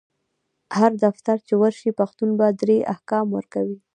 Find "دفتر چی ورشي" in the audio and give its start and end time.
1.05-1.89